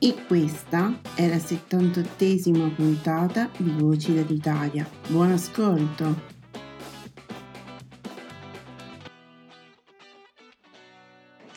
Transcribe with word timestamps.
E 0.00 0.14
questa 0.28 1.00
è 1.16 1.26
la 1.26 1.38
78esima 1.38 2.72
puntata 2.72 3.50
di 3.56 3.74
Voci 3.76 4.14
dall'Italia. 4.14 4.88
Buon 5.08 5.32
ascolto! 5.32 6.14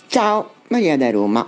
Ciao, 0.07 0.53
Maria 0.69 0.97
da 0.97 1.11
Roma. 1.11 1.47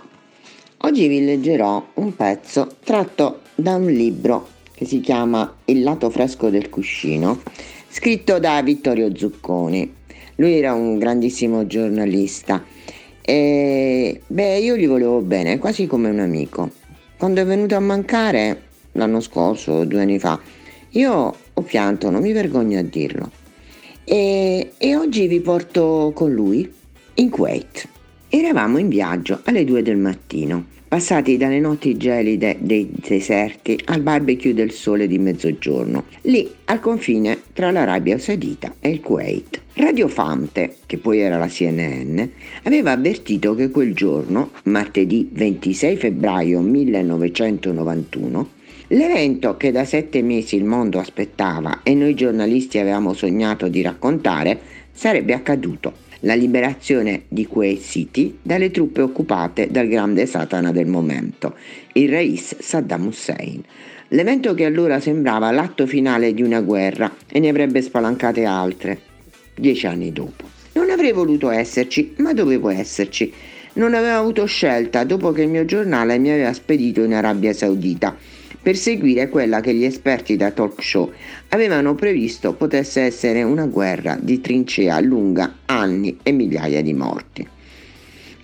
Oggi 0.78 1.08
vi 1.08 1.26
leggerò 1.26 1.84
un 1.96 2.16
pezzo 2.16 2.76
tratto 2.84 3.42
da 3.56 3.74
un 3.74 3.88
libro 3.88 4.50
che 4.72 4.86
si 4.86 5.00
chiama 5.00 5.52
Il 5.66 5.82
lato 5.82 6.12
fresco 6.12 6.52
del 6.52 6.70
cuscino, 6.70 7.42
scritto 7.90 8.38
da 8.38 8.62
Vittorio 8.62 9.16
Zucconi. 9.16 9.92
Lui 10.36 10.54
era 10.54 10.76
un 10.76 11.00
grandissimo 11.00 11.66
giornalista 11.66 12.64
e 13.20 14.22
beh, 14.28 14.58
io 14.60 14.76
gli 14.76 14.88
volevo 14.88 15.22
bene, 15.22 15.58
quasi 15.58 15.88
come 15.88 16.12
un 16.12 16.20
amico. 16.20 16.82
Quando 17.24 17.40
è 17.40 17.46
venuto 17.46 17.76
a 17.76 17.80
mancare 17.80 18.64
l'anno 18.92 19.22
scorso, 19.22 19.86
due 19.86 20.02
anni 20.02 20.20
fa, 20.20 20.38
io 20.90 21.36
ho 21.54 21.62
pianto, 21.62 22.10
non 22.10 22.22
mi 22.22 22.34
vergogno 22.34 22.78
a 22.78 22.82
dirlo. 22.82 23.32
E, 24.04 24.74
e 24.78 24.96
oggi 24.98 25.28
vi 25.28 25.40
porto 25.40 26.12
con 26.14 26.34
lui 26.34 26.70
in 27.14 27.30
Kuwait. 27.30 27.88
Eravamo 28.28 28.78
in 28.78 28.90
viaggio 28.90 29.40
alle 29.46 29.64
due 29.64 29.82
del 29.84 29.96
mattino 29.96 30.66
passati 30.94 31.38
dalle 31.38 31.60
notti 31.60 31.98
gelide 31.98 32.58
dei 32.60 32.88
deserti 32.94 33.80
al 33.86 34.02
barbecue 34.02 34.54
del 34.54 34.70
sole 34.70 35.08
di 35.08 35.18
mezzogiorno, 35.18 36.04
lì 36.22 36.48
al 36.66 36.80
confine 36.80 37.42
tra 37.52 37.72
l'Arabia 37.72 38.20
Saudita 38.20 38.76
e 38.80 38.92
il 38.92 39.02
Kuwait. 39.02 39.60
Radio 39.74 40.08
Fante, 40.08 40.76
che 40.86 41.00
poi 41.00 41.18
era 41.18 41.40
la 41.40 41.48
CNN, 41.48 42.22
aveva 42.62 42.92
avvertito 42.92 43.56
che 43.56 43.72
quel 43.72 43.96
giorno, 43.96 44.52
martedì 44.66 45.28
26 45.34 45.98
febbraio 45.98 46.60
1991, 46.60 48.50
L'evento 48.88 49.58
che 49.58 49.72
da 49.72 49.86
sette 49.86 50.22
mesi 50.22 50.56
il 50.56 50.66
mondo 50.66 51.00
aspettava 51.00 51.80
e 51.82 51.96
noi 51.96 52.14
giornalisti 52.14 52.78
avevamo 52.78 53.14
sognato 53.14 53.68
di 53.68 53.82
raccontare 53.82 54.60
sarebbe 54.92 55.34
accaduto 55.34 56.03
la 56.24 56.36
liberazione 56.36 57.24
di 57.28 57.46
quei 57.46 57.78
siti 57.78 58.38
dalle 58.42 58.72
truppe 58.72 59.02
occupate 59.02 59.70
dal 59.70 59.88
grande 59.88 60.26
Satana 60.26 60.72
del 60.72 60.88
momento, 60.88 61.56
il 61.94 62.10
Rais 62.10 62.58
Saddam 62.60 63.08
Hussein. 63.08 63.62
L'evento 64.10 64.54
che 64.54 64.66
allora 64.66 65.00
sembrava 65.00 65.52
l'atto 65.52 65.88
finale 65.88 66.34
di 66.34 66.42
una 66.42 66.62
guerra 66.62 67.12
e 67.28 67.40
ne 67.40 67.50
avrebbe 67.50 67.82
spalancate 67.82 68.46
altre, 68.46 69.00
dieci 69.56 69.88
anni 69.88 70.12
dopo. 70.12 70.46
Non 70.74 70.90
avrei 70.90 71.12
voluto 71.12 71.50
esserci, 71.50 72.14
ma 72.18 72.34
dovevo 72.34 72.70
esserci. 72.70 73.32
Non 73.74 73.94
avevo 73.96 74.20
avuto 74.20 74.46
scelta 74.46 75.04
dopo 75.04 75.32
che 75.32 75.42
il 75.42 75.50
mio 75.50 75.66
giornale 75.66 76.20
mi 76.20 76.32
aveva 76.32 76.54
spedito 76.54 77.02
in 77.02 77.14
Arabia 77.14 77.54
Saudita 77.54 78.16
per 78.64 78.78
seguire 78.78 79.28
quella 79.28 79.60
che 79.60 79.74
gli 79.74 79.84
esperti 79.84 80.38
da 80.38 80.52
talk 80.52 80.82
show 80.82 81.12
avevano 81.50 81.94
previsto 81.96 82.54
potesse 82.54 83.02
essere 83.02 83.44
una 83.44 83.66
guerra 83.66 84.18
di 84.20 84.40
trincea 84.40 85.00
lunga 85.02 85.58
anni 85.66 86.18
e 86.24 86.32
migliaia 86.32 86.82
di 86.82 86.94
morti. 86.94 87.48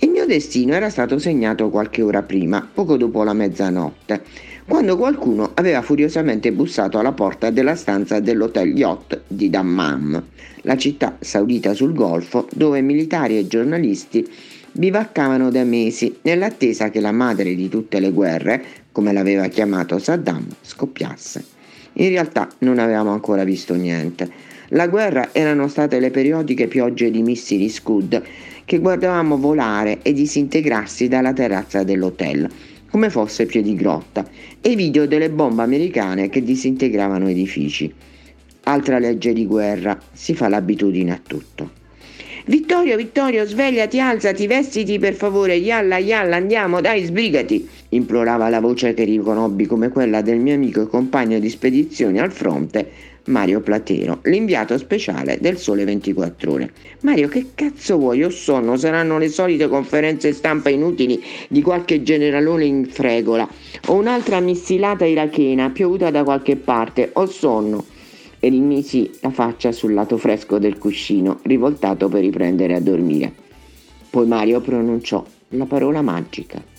Il 0.02 0.09
mio 0.09 0.25
destino 0.25 0.74
era 0.74 0.90
stato 0.90 1.18
segnato 1.18 1.69
qualche 1.69 2.02
ora 2.02 2.22
prima, 2.22 2.69
poco 2.72 2.97
dopo 2.97 3.24
la 3.24 3.34
mezzanotte, 3.34 4.22
quando 4.66 4.97
qualcuno 4.97 5.52
aveva 5.56 5.81
furiosamente 5.81 6.52
bussato 6.52 7.00
alla 7.00 7.12
porta 7.12 7.50
della 7.50 7.75
stanza 7.75 8.19
dell'hotel 8.19 8.78
Yacht 8.78 9.22
di 9.28 9.50
Dammam, 9.50 10.24
la 10.62 10.78
città 10.78 11.18
saudita 11.19 11.74
sul 11.74 11.94
Golfo 11.94 12.47
dove 12.53 12.81
militari 12.81 13.38
e 13.38 13.47
giornalisti 13.47 14.28
bivaccavano 14.72 15.50
da 15.50 15.63
mesi 15.63 16.19
nell'attesa 16.22 16.90
che 16.90 17.00
la 17.00 17.12
madre 17.12 17.56
di 17.56 17.68
tutte 17.68 18.00
le 18.00 18.12
guerre, 18.12 18.63
come 18.99 19.13
l'aveva 19.13 19.47
chiamato 19.47 19.97
Saddam, 19.97 20.45
scoppiasse. 20.59 21.41
In 21.93 22.09
realtà 22.09 22.49
non 22.57 22.79
avevamo 22.79 23.11
ancora 23.11 23.45
visto 23.45 23.73
niente. 23.73 24.29
La 24.71 24.89
guerra 24.89 25.29
erano 25.31 25.69
state 25.69 26.01
le 26.01 26.11
periodiche 26.11 26.67
piogge 26.67 27.09
di 27.09 27.21
missili 27.21 27.69
Scud 27.69 28.21
che 28.65 28.79
guardavamo 28.79 29.37
volare 29.37 29.99
e 30.01 30.11
disintegrarsi 30.11 31.07
dalla 31.07 31.31
terrazza 31.31 31.83
dell'hotel, 31.83 32.45
come 32.91 33.09
fosse 33.09 33.45
piedigrotta, 33.45 34.27
e 34.59 34.75
video 34.75 35.07
delle 35.07 35.29
bombe 35.29 35.61
americane 35.61 36.27
che 36.27 36.43
disintegravano 36.43 37.29
edifici. 37.29 37.89
Altra 38.63 38.99
legge 38.99 39.31
di 39.31 39.45
guerra, 39.45 39.97
si 40.11 40.35
fa 40.35 40.49
l'abitudine 40.49 41.13
a 41.13 41.21
tutto. 41.25 41.71
Vittorio, 42.47 42.97
Vittorio, 42.97 43.45
svegliati, 43.45 43.99
alzati, 44.01 44.45
vestiti 44.45 44.99
per 44.99 45.13
favore, 45.13 45.55
yalla, 45.55 45.99
yalla, 45.99 46.35
andiamo, 46.35 46.81
dai, 46.81 47.05
sbrigati, 47.05 47.67
implorava 47.89 48.50
la 48.50 48.59
voce 48.59 48.94
che 48.94 49.03
riconobbi 49.03 49.66
come 49.66 49.89
quella 49.89 50.22
del 50.22 50.39
mio 50.39 50.53
amico 50.53 50.81
e 50.81 50.88
compagno 50.88 51.39
di 51.39 51.50
spedizione 51.50 52.19
al 52.19 52.31
fronte, 52.31 52.89
Mario 53.25 53.61
Platero, 53.61 54.19
l'inviato 54.23 54.77
speciale 54.77 55.38
del 55.39 55.57
Sole 55.57 55.83
24 55.85 56.51
Ore. 56.51 56.72
Mario, 57.01 57.28
che 57.28 57.47
cazzo 57.53 57.97
vuoi? 57.97 58.23
Ho 58.23 58.29
sonno, 58.29 58.75
saranno 58.75 59.17
le 59.17 59.29
solite 59.29 59.67
conferenze 59.67 60.33
stampa 60.33 60.69
inutili 60.69 61.22
di 61.47 61.61
qualche 61.61 62.01
generalone 62.01 62.66
in 62.66 62.85
fregola, 62.85 63.47
o 63.88 63.94
un'altra 63.94 64.39
missilata 64.39 65.05
irachena 65.05 65.69
piovuta 65.69 66.09
da 66.09 66.23
qualche 66.23 66.55
parte, 66.55 67.09
ho 67.13 67.25
sonno 67.28 67.85
e 68.39 68.49
rimisi 68.49 69.09
la 69.22 69.31
faccia 69.31 69.72
sul 69.72 69.94
lato 69.94 70.17
fresco 70.17 70.57
del 70.57 70.78
cuscino, 70.78 71.39
rivoltato 71.44 72.07
per 72.07 72.22
riprendere 72.22 72.73
a 72.73 72.79
dormire. 72.79 73.31
Poi 74.09 74.25
Mario 74.25 74.59
pronunciò 74.61 75.23
la 75.49 75.66
parola 75.66 76.01
magica. 76.01 76.78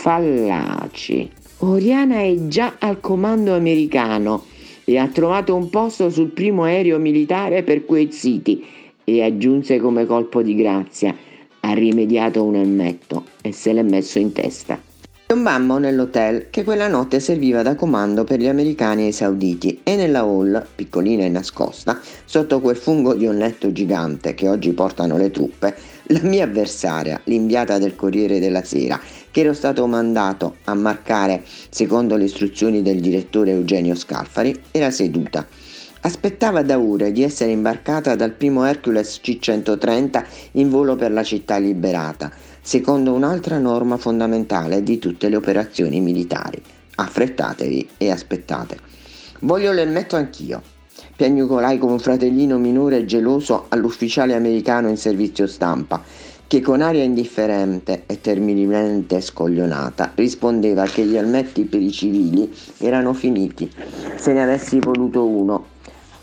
Fallaci. 0.00 1.30
Oriana 1.58 2.20
è 2.20 2.34
già 2.46 2.76
al 2.78 3.00
comando 3.00 3.54
americano 3.54 4.46
e 4.84 4.96
ha 4.96 5.06
trovato 5.08 5.54
un 5.54 5.68
posto 5.68 6.08
sul 6.08 6.30
primo 6.30 6.62
aereo 6.62 6.96
militare 6.96 7.62
per 7.62 7.84
quei 7.84 8.10
siti 8.10 8.64
e 9.04 9.22
aggiunse 9.22 9.78
come 9.78 10.06
colpo 10.06 10.40
di 10.40 10.54
grazia 10.54 11.14
ha 11.60 11.72
rimediato 11.74 12.42
un 12.42 12.54
elmetto 12.54 13.24
e 13.42 13.52
se 13.52 13.74
l'è 13.74 13.82
messo 13.82 14.18
in 14.18 14.32
testa. 14.32 14.80
Piombammo 15.26 15.76
nell'hotel 15.76 16.48
che 16.48 16.64
quella 16.64 16.88
notte 16.88 17.20
serviva 17.20 17.60
da 17.62 17.74
comando 17.74 18.24
per 18.24 18.40
gli 18.40 18.48
americani 18.48 19.04
e 19.04 19.08
i 19.08 19.12
sauditi 19.12 19.80
e 19.84 19.96
nella 19.96 20.22
hall, 20.22 20.66
piccolina 20.74 21.24
e 21.24 21.28
nascosta, 21.28 22.00
sotto 22.24 22.60
quel 22.60 22.74
fungo 22.74 23.14
di 23.14 23.26
un 23.26 23.36
letto 23.36 23.70
gigante 23.70 24.34
che 24.34 24.48
oggi 24.48 24.72
portano 24.72 25.18
le 25.18 25.30
truppe, 25.30 25.76
la 26.06 26.22
mia 26.22 26.44
avversaria, 26.44 27.20
l'inviata 27.24 27.78
del 27.78 27.94
Corriere 27.94 28.40
della 28.40 28.64
Sera, 28.64 28.98
che 29.30 29.40
ero 29.40 29.52
stato 29.52 29.86
mandato 29.86 30.56
a 30.64 30.74
marcare 30.74 31.42
secondo 31.70 32.16
le 32.16 32.24
istruzioni 32.24 32.82
del 32.82 33.00
direttore 33.00 33.52
Eugenio 33.52 33.94
Scalfari, 33.94 34.60
era 34.70 34.90
seduta. 34.90 35.46
Aspettava 36.02 36.62
da 36.62 36.78
ore 36.78 37.12
di 37.12 37.22
essere 37.22 37.50
imbarcata 37.50 38.14
dal 38.14 38.32
primo 38.32 38.64
Hercules 38.64 39.20
C-130 39.20 40.24
in 40.52 40.70
volo 40.70 40.96
per 40.96 41.12
la 41.12 41.22
città 41.22 41.58
liberata 41.58 42.32
secondo 42.62 43.12
un'altra 43.12 43.58
norma 43.58 43.96
fondamentale 43.96 44.82
di 44.82 44.98
tutte 44.98 45.28
le 45.28 45.36
operazioni 45.36 46.00
militari. 46.00 46.62
Affrettatevi 46.96 47.88
e 47.96 48.10
aspettate. 48.10 48.78
Voglio 49.40 49.72
l'elmetto 49.72 50.16
anch'io. 50.16 50.62
Piagnucolai 51.16 51.78
come 51.78 51.92
un 51.92 51.98
fratellino 51.98 52.58
minore 52.58 53.04
geloso 53.04 53.66
all'ufficiale 53.68 54.34
americano 54.34 54.88
in 54.88 54.96
servizio 54.96 55.46
stampa, 55.46 56.02
che 56.50 56.60
con 56.60 56.80
aria 56.80 57.04
indifferente 57.04 58.02
e 58.06 58.20
terminilmente 58.20 59.20
scoglionata 59.20 60.10
rispondeva 60.16 60.82
che 60.82 61.04
gli 61.04 61.14
elmetti 61.14 61.62
per 61.62 61.80
i 61.80 61.92
civili 61.92 62.52
erano 62.78 63.12
finiti. 63.12 63.70
Se 64.16 64.32
ne 64.32 64.42
avessi 64.42 64.80
voluto 64.80 65.24
uno, 65.24 65.64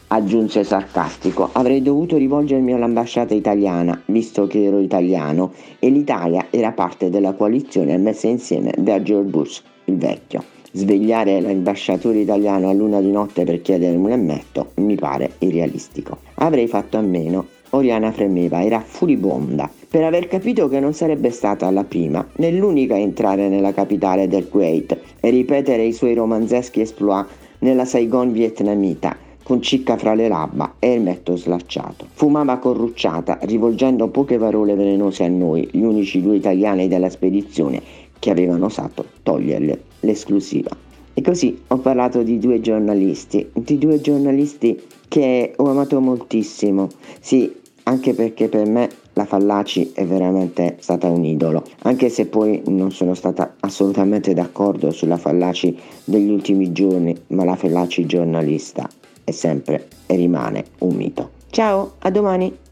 aggiunse 0.07 0.65
sarcastico, 0.65 1.47
avrei 1.53 1.81
dovuto 1.81 2.17
rivolgermi 2.17 2.73
all'ambasciata 2.73 3.33
italiana, 3.33 4.01
visto 4.07 4.47
che 4.47 4.65
ero 4.65 4.79
italiano 4.79 5.53
e 5.79 5.87
l'Italia 5.87 6.47
era 6.49 6.73
parte 6.73 7.09
della 7.09 7.31
coalizione 7.31 7.97
messa 7.97 8.27
insieme 8.27 8.73
da 8.77 9.01
George 9.01 9.29
Bush, 9.29 9.63
il 9.85 9.95
vecchio. 9.95 10.43
Svegliare 10.73 11.39
l'ambasciatore 11.39 12.19
italiano 12.19 12.67
a 12.67 12.73
luna 12.73 12.99
di 12.99 13.11
notte 13.11 13.45
per 13.45 13.61
chiedere 13.61 13.95
un 13.95 14.11
elmetto 14.11 14.71
mi 14.75 14.95
pare 14.95 15.35
irrealistico. 15.39 16.17
Avrei 16.33 16.67
fatto 16.67 16.97
a 16.97 17.01
meno. 17.01 17.55
Oriana 17.77 18.11
fremeva, 18.11 18.63
era 18.63 18.79
furibonda 18.79 19.69
per 19.89 20.03
aver 20.03 20.27
capito 20.27 20.67
che 20.67 20.79
non 20.79 20.93
sarebbe 20.93 21.29
stata 21.31 21.69
la 21.71 21.83
prima 21.83 22.27
né 22.37 22.51
l'unica 22.51 22.95
a 22.95 22.99
entrare 22.99 23.47
nella 23.47 23.73
capitale 23.73 24.27
del 24.27 24.49
Kuwait 24.49 24.97
e 25.19 25.29
ripetere 25.29 25.83
i 25.83 25.93
suoi 25.93 26.13
romanzeschi 26.13 26.81
exploit 26.81 27.25
nella 27.59 27.85
Saigon 27.85 28.31
vietnamita 28.31 29.15
con 29.43 29.61
cicca 29.61 29.95
fra 29.95 30.13
le 30.13 30.27
labbra 30.27 30.75
e 30.77 30.91
il 30.91 31.01
metto 31.01 31.37
slacciato. 31.37 32.05
Fumava 32.11 32.57
corrucciata, 32.57 33.39
rivolgendo 33.43 34.09
poche 34.09 34.37
parole 34.37 34.75
velenose 34.75 35.23
a 35.23 35.29
noi, 35.29 35.69
gli 35.71 35.83
unici 35.83 36.21
due 36.21 36.35
italiani 36.35 36.89
della 36.89 37.09
spedizione 37.09 37.81
che 38.19 38.29
avevano 38.29 38.65
osato 38.65 39.05
toglierle 39.23 39.81
l'esclusiva. 40.01 40.69
E 41.13 41.21
così 41.21 41.61
ho 41.67 41.77
parlato 41.77 42.23
di 42.23 42.39
due 42.39 42.59
giornalisti, 42.59 43.49
di 43.53 43.77
due 43.77 44.01
giornalisti 44.01 44.77
che 45.07 45.53
ho 45.55 45.69
amato 45.69 46.01
moltissimo. 46.01 46.89
Sì, 47.21 47.49
anche 47.87 48.13
perché 48.13 48.49
per 48.49 48.67
me 48.67 48.89
la 49.13 49.25
Fallaci 49.25 49.91
è 49.93 50.05
veramente 50.05 50.77
stata 50.79 51.07
un 51.07 51.23
idolo, 51.23 51.63
anche 51.83 52.09
se 52.09 52.27
poi 52.27 52.61
non 52.67 52.91
sono 52.91 53.15
stata 53.15 53.55
assolutamente 53.61 54.33
d'accordo 54.33 54.91
sulla 54.91 55.17
Fallaci 55.17 55.77
degli 56.03 56.29
ultimi 56.29 56.71
giorni, 56.71 57.15
ma 57.27 57.43
la 57.43 57.55
Fallaci 57.55 58.05
giornalista 58.05 58.87
è 59.23 59.31
sempre 59.31 59.87
e 60.05 60.15
rimane 60.15 60.65
un 60.79 60.95
mito. 60.95 61.31
Ciao, 61.49 61.93
a 61.99 62.11
domani! 62.11 62.66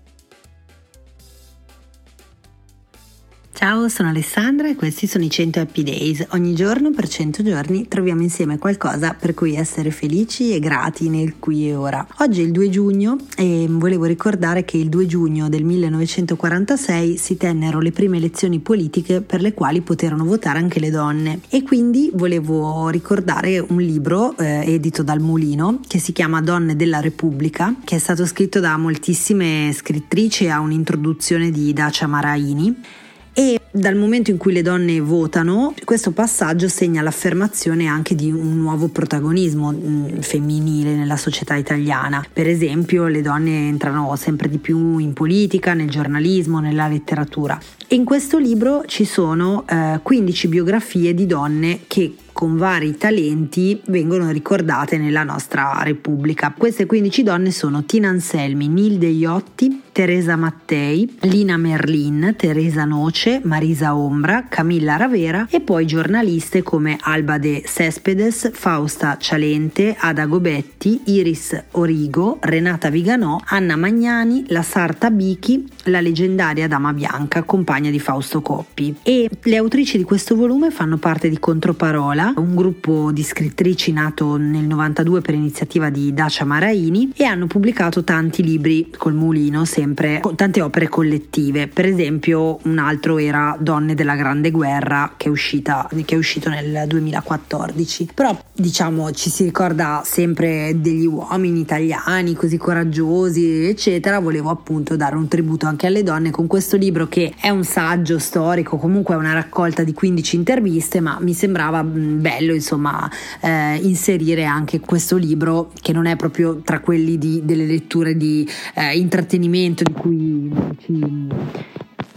Ciao, 3.66 3.90
sono 3.90 4.10
Alessandra 4.10 4.70
e 4.70 4.76
questi 4.76 5.08
sono 5.08 5.24
i 5.24 5.30
100 5.32 5.60
Happy 5.60 5.82
Days. 5.82 6.28
Ogni 6.34 6.54
giorno 6.54 6.92
per 6.92 7.08
100 7.08 7.42
giorni 7.42 7.88
troviamo 7.88 8.22
insieme 8.22 8.60
qualcosa 8.60 9.16
per 9.20 9.34
cui 9.34 9.56
essere 9.56 9.90
felici 9.90 10.54
e 10.54 10.60
grati 10.60 11.10
nel 11.10 11.40
qui 11.40 11.70
e 11.70 11.74
ora. 11.74 12.06
Oggi 12.20 12.42
è 12.42 12.44
il 12.44 12.52
2 12.52 12.70
giugno 12.70 13.18
e 13.36 13.66
volevo 13.68 14.06
ricordare 14.06 14.66
che 14.66 14.78
il 14.78 14.88
2 14.90 15.08
giugno 15.08 15.50
del 15.50 15.64
1946 15.64 17.18
si 17.18 17.38
tennero 17.38 17.80
le 17.80 17.92
prime 17.92 18.18
elezioni 18.18 18.60
politiche 18.60 19.22
per 19.22 19.42
le 19.42 19.56
quali 19.56 19.82
poterono 19.82 20.26
votare 20.26 20.60
anche 20.60 20.80
le 20.80 20.92
donne 20.92 21.40
e 21.50 21.64
quindi 21.64 22.12
volevo 22.14 22.90
ricordare 22.90 23.58
un 23.58 23.82
libro 23.82 24.38
eh, 24.38 24.74
edito 24.74 25.02
dal 25.02 25.22
Mulino 25.22 25.80
che 25.88 25.98
si 25.98 26.12
chiama 26.12 26.40
Donne 26.40 26.76
della 26.76 27.00
Repubblica 27.00 27.74
che 27.84 27.96
è 27.96 28.00
stato 28.00 28.28
scritto 28.28 28.60
da 28.60 28.78
moltissime 28.78 29.74
scrittrici 29.74 30.50
ha 30.50 30.60
un'introduzione 30.60 31.50
di 31.50 31.74
Dacia 31.74 32.06
Maraini 32.06 33.04
e 33.38 33.60
dal 33.70 33.98
momento 33.98 34.32
in 34.32 34.38
cui 34.38 34.54
le 34.54 34.62
donne 34.62 35.02
votano, 35.02 35.74
questo 35.84 36.12
passaggio 36.12 36.70
segna 36.70 37.02
l'affermazione 37.02 37.86
anche 37.86 38.16
di 38.16 38.32
un 38.32 38.58
nuovo 38.58 38.88
protagonismo 38.88 39.74
mm, 39.74 40.20
femminile 40.20 40.96
nella 40.96 41.18
società 41.18 41.56
italiana. 41.56 42.26
Per 42.32 42.48
esempio, 42.48 43.08
le 43.08 43.22
donne 43.22 43.68
entrano 43.68 44.16
sempre 44.16 44.48
di 44.48 44.58
più 44.58 45.00
in 45.00 45.12
politica, 45.12 45.74
nel 45.74 45.90
giornalismo, 45.90 46.62
nella 46.62 46.88
letteratura. 46.88 47.60
In 47.90 48.06
questo 48.06 48.38
libro 48.38 48.84
ci 48.86 49.04
sono 49.04 49.66
eh, 49.68 50.00
15 50.02 50.48
biografie 50.48 51.14
di 51.14 51.26
donne 51.26 51.82
che 51.88 52.16
con 52.36 52.58
vari 52.58 52.98
talenti 52.98 53.82
vengono 53.86 54.30
ricordate 54.30 54.98
nella 54.98 55.24
nostra 55.24 55.80
Repubblica. 55.84 56.54
Queste 56.56 56.86
15 56.86 57.24
donne 57.24 57.50
sono 57.52 57.86
Tina 57.86 58.10
Anselmi, 58.10 58.68
Nilde 58.68 59.08
Iotti, 59.08 59.84
Teresa 59.96 60.36
Mattei, 60.36 61.16
Lina 61.22 61.56
Merlin, 61.56 62.34
Teresa 62.38 62.84
Noce, 62.84 63.40
Marisa 63.46 63.96
Ombra, 63.96 64.48
Camilla 64.50 64.98
Ravera 64.98 65.48
e 65.50 65.62
poi 65.62 65.86
giornaliste 65.86 66.62
come 66.64 66.98
Alba 67.00 67.38
de 67.38 67.64
Cespedes, 67.66 68.52
Fausta 68.52 69.16
Cialente, 69.18 69.96
Ada 69.98 70.26
Gobetti, 70.26 71.04
Iris 71.06 71.58
Origo, 71.72 72.40
Renata 72.42 72.90
Viganò, 72.90 73.40
Anna 73.46 73.78
Magnani, 73.78 74.44
la 74.50 74.64
Sarta 74.64 75.10
Bichi, 75.10 75.66
la 75.86 76.02
leggendaria 76.02 76.68
Dama 76.68 76.92
Bianca, 76.92 77.44
compagna 77.44 77.90
di 77.90 78.00
Fausto 78.02 78.42
Coppi. 78.42 78.94
E 79.02 79.30
le 79.42 79.56
autrici 79.56 79.96
di 79.96 80.04
questo 80.04 80.36
volume 80.36 80.72
fanno 80.72 80.98
parte 80.98 81.30
di 81.30 81.40
Controparola, 81.40 82.25
un 82.36 82.56
gruppo 82.56 83.12
di 83.12 83.24
scrittrici 83.24 83.92
nato 83.92 84.38
nel 84.38 84.66
92 84.66 85.22
per 85.22 85.34
iniziativa 85.34 85.90
di 85.90 86.14
Dacia 86.14 86.46
Maraini 86.46 87.12
e 87.16 87.26
hanno 87.26 87.48
pubblicato 87.48 88.04
tanti 88.04 88.44
libri 88.44 88.92
col 88.96 89.14
mulino, 89.14 89.66
sempre 89.66 89.84
sempre 89.86 90.22
tante 90.36 90.62
opere 90.62 90.90
collettive. 90.90 91.68
Per 91.68 91.86
esempio, 91.86 92.60
un 92.64 92.78
altro 92.80 93.18
era 93.18 93.56
Donne 93.60 93.96
della 93.96 94.16
Grande 94.16 94.52
Guerra, 94.52 95.14
che 95.16 95.28
è, 95.28 95.30
uscita, 95.30 95.88
che 96.06 96.16
è 96.16 96.18
uscito 96.18 96.50
nel 96.50 96.86
2014. 96.88 98.10
Però, 98.14 98.38
diciamo, 98.54 99.12
ci 99.12 99.30
si 99.30 99.44
ricorda 99.44 100.02
sempre 100.04 100.74
degli 100.80 101.06
uomini 101.06 101.60
italiani 101.60 102.34
così 102.34 102.58
coraggiosi, 102.58 103.66
eccetera. 103.66 104.20
Volevo 104.20 104.50
appunto 104.50 104.96
dare 104.96 105.16
un 105.16 105.28
tributo 105.28 105.68
anche 105.68 105.88
alle 105.88 106.04
donne 106.04 106.32
con 106.32 106.48
questo 106.48 106.78
libro 106.78 107.08
che 107.08 107.34
è 107.40 107.50
un 107.50 107.64
saggio 107.64 108.20
storico, 108.20 108.78
comunque 108.78 109.16
è 109.16 109.18
una 109.18 109.34
raccolta 109.34 109.84
di 109.84 109.94
15 109.94 110.36
interviste, 110.36 111.00
ma 111.00 111.18
mi 111.22 111.34
sembrava 111.34 111.84
bello, 112.16 112.54
insomma, 112.54 113.10
eh, 113.42 113.76
inserire 113.78 114.46
anche 114.46 114.80
questo 114.80 115.18
libro 115.18 115.72
che 115.82 115.94
non 115.94 116.06
è 116.06 116.16
proprio 116.16 116.62
tra 116.62 116.80
quelli 116.80 117.18
di, 117.18 117.42
delle 117.44 117.66
letture 117.66 118.16
di 118.16 118.48
eh, 118.76 118.98
intrattenimento 118.98 119.84
di 119.84 119.94
cui 119.94 120.52
ci 120.80 120.94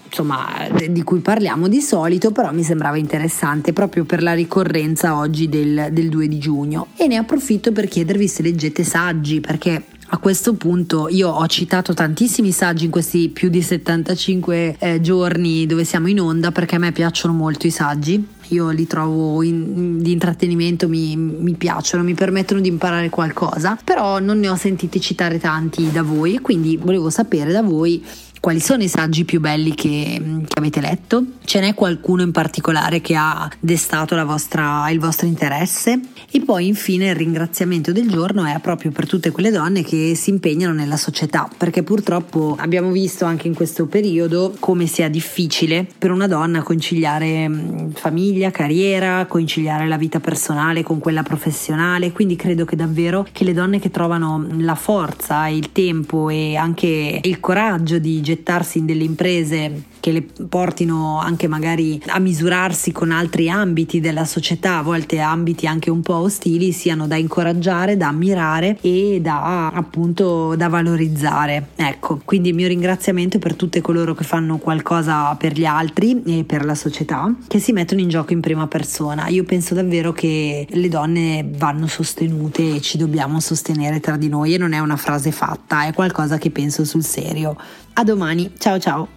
insomma, 0.08 0.66
di 0.88 1.02
cui 1.02 1.20
parliamo 1.20 1.68
di 1.68 1.80
solito, 1.80 2.32
però 2.32 2.52
mi 2.52 2.62
sembrava 2.62 2.96
interessante 2.96 3.72
proprio 3.72 4.04
per 4.04 4.22
la 4.22 4.32
ricorrenza 4.32 5.16
oggi 5.16 5.48
del, 5.48 5.88
del 5.92 6.08
2 6.08 6.28
di 6.28 6.38
giugno. 6.38 6.88
E 6.96 7.06
ne 7.06 7.16
approfitto 7.16 7.72
per 7.72 7.86
chiedervi 7.86 8.26
se 8.26 8.42
leggete 8.42 8.82
saggi, 8.84 9.40
perché 9.40 9.82
a 10.10 10.18
questo 10.18 10.54
punto 10.54 11.08
io 11.08 11.28
ho 11.28 11.46
citato 11.46 11.92
tantissimi 11.92 12.50
saggi 12.50 12.86
in 12.86 12.90
questi 12.90 13.28
più 13.28 13.50
di 13.50 13.60
75 13.60 14.76
eh, 14.78 15.00
giorni 15.02 15.66
dove 15.66 15.84
siamo 15.84 16.08
in 16.08 16.20
onda 16.20 16.50
perché 16.50 16.76
a 16.76 16.78
me 16.78 16.92
piacciono 16.92 17.34
molto 17.34 17.66
i 17.66 17.70
saggi. 17.70 18.26
Io 18.50 18.70
li 18.70 18.86
trovo 18.86 19.42
in, 19.42 19.98
di 19.98 20.12
intrattenimento, 20.12 20.88
mi, 20.88 21.14
mi 21.16 21.52
piacciono, 21.52 22.02
mi 22.02 22.14
permettono 22.14 22.60
di 22.60 22.68
imparare 22.68 23.10
qualcosa, 23.10 23.78
però 23.84 24.20
non 24.20 24.38
ne 24.38 24.48
ho 24.48 24.56
sentiti 24.56 24.98
citare 25.02 25.38
tanti 25.38 25.90
da 25.92 26.02
voi, 26.02 26.38
quindi 26.38 26.78
volevo 26.78 27.10
sapere 27.10 27.52
da 27.52 27.60
voi 27.60 28.02
quali 28.40 28.60
sono 28.60 28.82
i 28.82 28.88
saggi 28.88 29.24
più 29.24 29.40
belli 29.40 29.74
che, 29.74 30.20
che, 30.46 30.58
avete 30.58 30.80
letto? 30.80 31.24
Ce 31.44 31.60
n'è 31.60 31.74
qualcuno 31.74 32.22
in 32.22 32.30
particolare 32.30 33.00
che 33.00 33.14
ha 33.16 33.50
destato 33.58 34.14
vostra, 34.24 34.88
il 34.90 35.00
vostro 35.00 35.26
interesse? 35.26 36.00
E 36.30 36.40
poi 36.40 36.66
infine 36.66 37.08
il 37.08 37.16
ringraziamento 37.16 37.92
del 37.92 38.08
giorno 38.08 38.44
è 38.44 38.58
proprio 38.60 38.90
per 38.90 39.06
tutte 39.06 39.30
quelle 39.30 39.50
donne 39.50 39.82
che 39.82 40.14
si 40.14 40.30
impegnano 40.30 40.72
nella 40.72 40.96
società, 40.96 41.48
perché 41.56 41.82
purtroppo 41.82 42.56
abbiamo 42.58 42.90
visto 42.90 43.24
anche 43.24 43.46
in 43.48 43.54
questo 43.54 43.86
periodo 43.86 44.54
come 44.58 44.86
sia 44.86 45.08
difficile 45.08 45.86
per 45.98 46.10
una 46.10 46.26
donna 46.26 46.62
conciliare 46.62 47.48
mm, 47.48 47.90
famiglia, 47.92 48.50
carriera, 48.50 49.26
conciliare 49.26 49.88
la 49.88 49.96
vita 49.96 50.20
personale 50.20 50.82
con 50.82 50.98
quella 50.98 51.22
professionale, 51.22 52.12
quindi 52.12 52.36
credo 52.36 52.64
che 52.64 52.76
davvero 52.76 53.26
che 53.32 53.44
le 53.44 53.52
donne 53.52 53.80
che 53.80 53.90
trovano 53.90 54.46
la 54.58 54.74
forza, 54.74 55.48
il 55.48 55.72
tempo 55.72 56.28
e 56.28 56.56
anche 56.56 57.20
il 57.22 57.40
coraggio 57.40 57.98
di 57.98 58.20
gettarsi 58.28 58.78
in 58.78 58.86
delle 58.86 59.04
imprese 59.04 59.84
che 60.00 60.12
le 60.12 60.22
portino 60.22 61.18
anche 61.18 61.48
magari 61.48 62.00
a 62.06 62.18
misurarsi 62.18 62.92
con 62.92 63.10
altri 63.10 63.48
ambiti 63.48 64.00
della 64.00 64.24
società, 64.24 64.78
a 64.78 64.82
volte 64.82 65.18
ambiti 65.18 65.66
anche 65.66 65.90
un 65.90 66.02
po' 66.02 66.16
ostili, 66.16 66.72
siano 66.72 67.06
da 67.06 67.16
incoraggiare, 67.16 67.96
da 67.96 68.08
ammirare 68.08 68.78
e 68.80 69.20
da 69.22 69.68
appunto 69.68 70.54
da 70.56 70.68
valorizzare. 70.68 71.68
Ecco, 71.74 72.20
quindi 72.24 72.50
il 72.50 72.54
mio 72.54 72.68
ringraziamento 72.68 73.38
per 73.38 73.54
tutte 73.54 73.80
coloro 73.80 74.14
che 74.14 74.24
fanno 74.24 74.58
qualcosa 74.58 75.34
per 75.36 75.54
gli 75.54 75.64
altri 75.64 76.22
e 76.24 76.44
per 76.44 76.64
la 76.64 76.74
società, 76.74 77.34
che 77.46 77.58
si 77.58 77.72
mettono 77.72 78.00
in 78.00 78.08
gioco 78.08 78.32
in 78.32 78.40
prima 78.40 78.66
persona. 78.66 79.28
Io 79.28 79.44
penso 79.44 79.74
davvero 79.74 80.12
che 80.12 80.66
le 80.68 80.88
donne 80.88 81.48
vanno 81.56 81.86
sostenute 81.86 82.76
e 82.76 82.80
ci 82.80 82.98
dobbiamo 82.98 83.40
sostenere 83.40 84.00
tra 84.00 84.16
di 84.16 84.28
noi 84.28 84.54
e 84.54 84.58
non 84.58 84.72
è 84.72 84.78
una 84.78 84.96
frase 84.96 85.32
fatta, 85.32 85.86
è 85.86 85.92
qualcosa 85.92 86.38
che 86.38 86.50
penso 86.50 86.84
sul 86.84 87.04
serio. 87.04 87.56
A 87.98 88.04
domani, 88.04 88.52
ciao 88.56 88.78
ciao! 88.78 89.08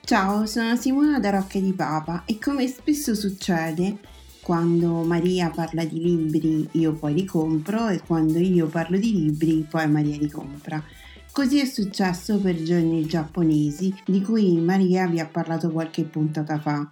Ciao, 0.00 0.44
sono 0.44 0.74
Simona 0.74 1.20
da 1.20 1.30
Rocca 1.30 1.60
di 1.60 1.72
Papa 1.72 2.24
e 2.26 2.40
come 2.40 2.66
spesso 2.66 3.14
succede, 3.14 3.98
quando 4.42 5.04
Maria 5.04 5.50
parla 5.50 5.84
di 5.84 6.02
libri 6.02 6.68
io 6.72 6.94
poi 6.94 7.14
li 7.14 7.24
compro 7.24 7.86
e 7.86 8.00
quando 8.04 8.40
io 8.40 8.66
parlo 8.66 8.98
di 8.98 9.12
libri 9.12 9.64
poi 9.70 9.88
Maria 9.88 10.16
li 10.16 10.28
compra. 10.28 10.82
Così 11.30 11.60
è 11.60 11.64
successo 11.64 12.40
per 12.40 12.60
Giorni 12.60 13.06
giapponesi 13.06 13.94
di 14.04 14.20
cui 14.20 14.58
Maria 14.58 15.06
vi 15.06 15.20
ha 15.20 15.26
parlato 15.26 15.70
qualche 15.70 16.02
puntata 16.02 16.58
fa. 16.58 16.90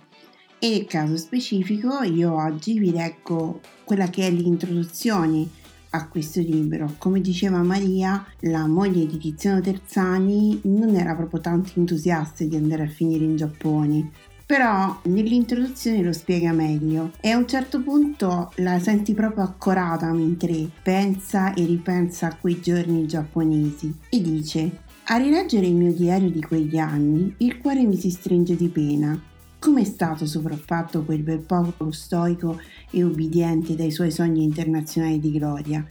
E 0.61 0.87
caso 0.89 1.17
specifico 1.17 2.05
io 2.05 2.33
oggi 2.33 2.79
vi 2.79 2.93
leggo 2.93 3.61
quella 3.83 4.07
che 4.07 4.29
è 4.29 4.31
l'introduzione 4.31 5.65
a 5.97 6.09
questo 6.09 6.41
libro. 6.41 6.95
Come 6.99 7.21
diceva 7.21 7.63
Maria, 7.63 8.25
la 8.41 8.67
moglie 8.67 9.07
di 9.07 9.19
Tiziano 9.19 9.61
Terzani 9.61 10.61
non 10.65 10.95
era 10.95 11.15
proprio 11.15 11.41
tanto 11.41 11.73
entusiasta 11.77 12.45
di 12.45 12.57
andare 12.57 12.85
a 12.85 12.89
finire 12.89 13.25
in 13.25 13.37
Giappone. 13.37 14.11
Però 14.47 15.01
nell'introduzione 15.05 16.03
lo 16.03 16.13
spiega 16.13 16.53
meglio 16.53 17.11
e 17.21 17.31
a 17.31 17.37
un 17.37 17.49
certo 17.49 17.83
punto 17.83 18.53
la 18.57 18.79
senti 18.79 19.13
proprio 19.13 19.43
accorata 19.43 20.13
mentre 20.13 20.69
pensa 20.83 21.53
e 21.53 21.65
ripensa 21.65 22.29
a 22.29 22.37
quei 22.37 22.61
giorni 22.61 23.07
giapponesi 23.07 23.93
e 24.09 24.21
dice 24.23 24.85
a 25.07 25.17
rileggere 25.17 25.67
il 25.67 25.75
mio 25.75 25.93
diario 25.93 26.31
di 26.31 26.41
quegli 26.41 26.79
anni 26.79 27.35
il 27.39 27.59
cuore 27.59 27.83
mi 27.83 27.97
si 27.97 28.11
stringe 28.11 28.55
di 28.55 28.69
pena 28.69 29.21
come 29.59 29.83
è 29.83 29.85
stato 29.85 30.27
sopraffatto 30.27 31.03
quel 31.03 31.23
bel 31.23 31.41
popolo 31.41 31.91
stoico 31.91 32.61
e 32.91 33.03
ubbidiente 33.03 33.75
dai 33.75 33.91
suoi 33.91 34.11
sogni 34.11 34.43
internazionali 34.43 35.19
di 35.19 35.33
gloria? 35.33 35.87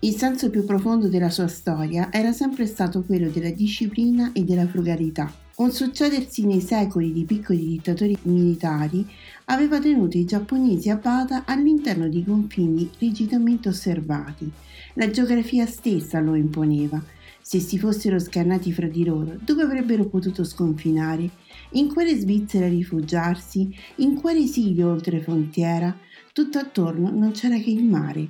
Il 0.00 0.14
senso 0.14 0.48
più 0.48 0.64
profondo 0.64 1.08
della 1.08 1.28
sua 1.28 1.46
storia 1.46 2.10
era 2.10 2.32
sempre 2.32 2.66
stato 2.66 3.02
quello 3.02 3.28
della 3.28 3.50
disciplina 3.50 4.32
e 4.32 4.44
della 4.44 4.66
frugalità. 4.66 5.30
Un 5.56 5.72
succedersi 5.72 6.46
nei 6.46 6.62
secoli 6.62 7.12
di 7.12 7.24
piccoli 7.24 7.66
dittatori 7.66 8.16
militari 8.22 9.06
aveva 9.44 9.78
tenuto 9.78 10.16
i 10.16 10.24
giapponesi 10.24 10.88
a 10.88 10.96
bada 10.96 11.44
all'interno 11.44 12.08
di 12.08 12.24
confini 12.24 12.88
rigidamente 12.98 13.68
osservati. 13.68 14.50
La 14.94 15.10
geografia 15.10 15.66
stessa 15.66 16.18
lo 16.20 16.34
imponeva. 16.34 17.02
Se 17.50 17.58
si 17.58 17.80
fossero 17.80 18.20
scannati 18.20 18.72
fra 18.72 18.86
di 18.86 19.04
loro, 19.04 19.36
dove 19.44 19.62
avrebbero 19.62 20.06
potuto 20.06 20.44
sconfinare? 20.44 21.28
In 21.70 21.92
quale 21.92 22.16
Svizzera 22.16 22.68
rifugiarsi? 22.68 23.74
In 23.96 24.14
quale 24.14 24.38
esilio 24.38 24.88
oltre 24.88 25.20
frontiera? 25.20 25.92
Tutto 26.32 26.58
attorno 26.58 27.10
non 27.10 27.32
c'era 27.32 27.58
che 27.58 27.70
il 27.70 27.82
mare. 27.82 28.28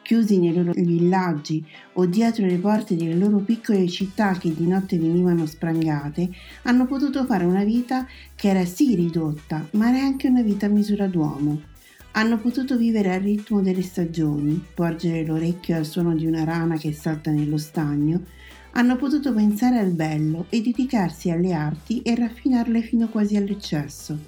Chiusi 0.00 0.38
nei 0.38 0.54
loro 0.54 0.72
villaggi 0.72 1.62
o 1.92 2.06
dietro 2.06 2.46
le 2.46 2.56
porte 2.56 2.96
delle 2.96 3.14
loro 3.14 3.40
piccole 3.40 3.86
città 3.90 4.38
che 4.38 4.54
di 4.54 4.66
notte 4.66 4.96
venivano 4.96 5.44
sprangate, 5.44 6.30
hanno 6.62 6.86
potuto 6.86 7.26
fare 7.26 7.44
una 7.44 7.64
vita 7.64 8.06
che 8.34 8.48
era 8.48 8.64
sì 8.64 8.94
ridotta, 8.94 9.68
ma 9.72 9.90
era 9.90 10.02
anche 10.02 10.28
una 10.28 10.40
vita 10.40 10.64
a 10.64 10.70
misura 10.70 11.06
d'uomo. 11.08 11.60
Hanno 12.12 12.38
potuto 12.38 12.78
vivere 12.78 13.12
al 13.12 13.20
ritmo 13.20 13.60
delle 13.60 13.82
stagioni, 13.82 14.64
porgere 14.74 15.26
l'orecchio 15.26 15.76
al 15.76 15.84
suono 15.84 16.14
di 16.14 16.24
una 16.24 16.44
rana 16.44 16.78
che 16.78 16.94
salta 16.94 17.30
nello 17.30 17.58
stagno, 17.58 18.40
hanno 18.72 18.96
potuto 18.96 19.32
pensare 19.32 19.78
al 19.78 19.90
bello 19.90 20.46
e 20.48 20.60
dedicarsi 20.60 21.30
alle 21.30 21.52
arti 21.52 22.02
e 22.02 22.14
raffinarle 22.14 22.82
fino 22.82 23.08
quasi 23.08 23.36
all'eccesso. 23.36 24.18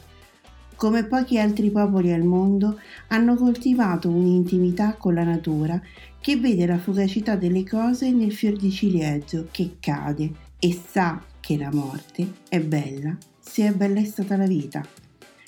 Come 0.76 1.04
pochi 1.04 1.38
altri 1.38 1.70
popoli 1.70 2.12
al 2.12 2.24
mondo, 2.24 2.80
hanno 3.08 3.36
coltivato 3.36 4.08
un'intimità 4.08 4.94
con 4.94 5.14
la 5.14 5.24
natura 5.24 5.80
che 6.20 6.36
vede 6.36 6.66
la 6.66 6.78
fugacità 6.78 7.36
delle 7.36 7.64
cose 7.64 8.10
nel 8.10 8.32
fior 8.32 8.56
di 8.56 8.70
ciliegio 8.70 9.48
che 9.50 9.76
cade 9.78 10.32
e 10.58 10.80
sa 10.90 11.22
che 11.38 11.56
la 11.56 11.70
morte 11.72 12.32
è 12.48 12.60
bella 12.60 13.16
se 13.38 13.68
è 13.68 13.72
bella 13.72 14.00
è 14.00 14.04
stata 14.04 14.36
la 14.36 14.46
vita. 14.46 14.84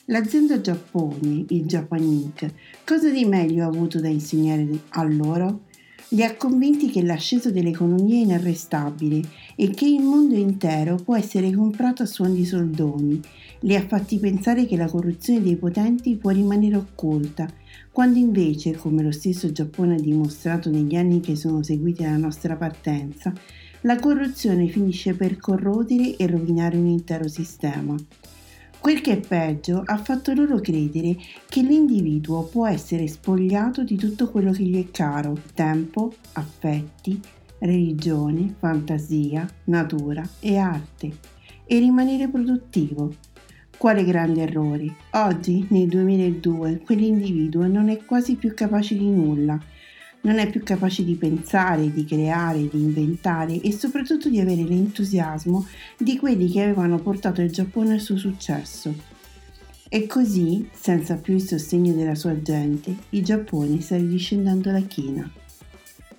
L'azienda 0.07 0.61
Giappone, 0.61 1.47
il 1.49 1.65
Japan 1.65 2.03
Inc., 2.03 2.49
cosa 2.85 3.11
di 3.11 3.25
meglio 3.25 3.65
ha 3.65 3.67
avuto 3.67 3.99
da 3.99 4.07
insegnare 4.07 4.69
a 4.91 5.03
loro? 5.03 5.63
Li 6.11 6.23
ha 6.23 6.37
convinti 6.37 6.89
che 6.89 7.03
l'ascesa 7.03 7.51
dell'economia 7.51 8.17
è 8.17 8.23
inarrestabile 8.23 9.21
e 9.57 9.71
che 9.71 9.87
il 9.87 10.03
mondo 10.03 10.37
intero 10.37 10.97
può 10.97 11.17
essere 11.17 11.53
comprato 11.53 12.05
a 12.05 12.07
suon 12.07 12.33
di 12.33 12.45
soldoni. 12.45 13.21
Li 13.61 13.75
ha 13.75 13.85
fatti 13.85 14.19
pensare 14.19 14.67
che 14.67 14.77
la 14.77 14.87
corruzione 14.87 15.43
dei 15.43 15.57
potenti 15.57 16.15
può 16.15 16.31
rimanere 16.31 16.77
occulta, 16.77 17.49
quando 17.91 18.19
invece, 18.19 18.77
come 18.77 19.03
lo 19.03 19.11
stesso 19.11 19.51
Giappone 19.51 19.97
ha 19.97 20.01
dimostrato 20.01 20.71
negli 20.71 20.95
anni 20.95 21.21
che 21.21 21.35
sono 21.35 21.63
seguiti 21.63 22.05
alla 22.05 22.19
nostra 22.19 22.55
partenza, 22.55 23.33
la 23.81 23.99
corruzione 23.99 24.69
finisce 24.69 25.15
per 25.15 25.39
corrodere 25.39 26.17
e 26.17 26.27
rovinare 26.27 26.77
un 26.77 26.87
intero 26.87 27.27
sistema. 27.29 27.97
Quel 28.87 29.01
che 29.01 29.15
è 29.15 29.19
peggio 29.19 29.83
ha 29.85 29.97
fatto 29.97 30.33
loro 30.33 30.61
credere 30.61 31.17
che 31.49 31.61
l'individuo 31.61 32.45
può 32.45 32.69
essere 32.69 33.09
spogliato 33.09 33.83
di 33.83 33.97
tutto 33.97 34.31
quello 34.31 34.53
che 34.53 34.63
gli 34.63 34.81
è 34.81 34.93
caro, 34.93 35.37
tempo, 35.55 36.15
affetti, 36.35 37.21
religione, 37.59 38.55
fantasia, 38.57 39.45
natura 39.65 40.25
e 40.39 40.57
arte, 40.59 41.17
e 41.65 41.79
rimanere 41.81 42.29
produttivo. 42.29 43.13
Quale 43.77 44.05
grande 44.05 44.43
errore! 44.43 44.95
Oggi, 45.15 45.67
nel 45.71 45.89
2002, 45.89 46.83
quell'individuo 46.85 47.67
non 47.67 47.89
è 47.89 48.05
quasi 48.05 48.37
più 48.37 48.55
capace 48.55 48.97
di 48.97 49.11
nulla 49.11 49.59
non 50.27 50.39
è 50.39 50.51
più 50.51 50.63
capace 50.65 51.05
di 51.05 51.15
pensare, 51.15 51.93
di 51.93 52.05
creare, 52.05 52.69
di 52.69 52.81
inventare 52.81 53.61
e 53.61 53.73
soprattutto 53.73 54.29
di 54.29 54.41
avere 54.41 54.65
l'entusiasmo 54.65 55.67
di 55.97 56.19
quelli 56.19 56.51
che 56.51 56.63
avevano 56.63 56.99
portato 56.99 57.41
il 57.41 57.51
Giappone 57.51 57.95
al 57.95 58.01
suo 58.01 58.19
successo. 58.19 58.93
E 59.89 60.07
così, 60.07 60.69
senza 60.73 61.15
più 61.15 61.35
il 61.35 61.43
sostegno 61.43 61.93
della 61.93 62.17
sua 62.17 62.43
gente, 62.43 62.95
il 63.11 63.23
Giappone 63.23 63.81
sta 63.81 63.97
ridiscendendo 63.97 64.73
la 64.73 64.81
china. 64.81 65.31